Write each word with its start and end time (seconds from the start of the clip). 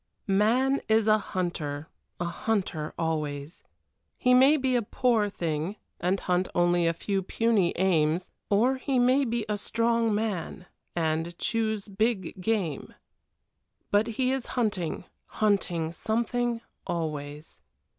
X 0.23 0.29
Man 0.29 0.81
is 0.89 1.07
a 1.07 1.19
hunter 1.19 1.87
a 2.19 2.25
hunter 2.25 2.91
always. 2.97 3.61
He 4.17 4.33
may 4.33 4.57
be 4.57 4.75
a 4.75 4.81
poor 4.81 5.29
thing 5.29 5.75
and 5.99 6.19
hunt 6.19 6.47
only 6.55 6.87
a 6.87 6.93
few 6.93 7.21
puny 7.21 7.71
aims, 7.75 8.31
or 8.49 8.77
he 8.77 8.97
may 8.97 9.25
be 9.25 9.45
a 9.47 9.59
strong 9.59 10.15
man 10.15 10.65
and 10.95 11.37
choose 11.37 11.87
big 11.87 12.41
game. 12.41 12.95
But 13.91 14.07
he 14.17 14.31
is 14.31 14.47
hunting, 14.57 15.03
hunting 15.27 15.91
something 15.91 16.61
always. 16.87 17.61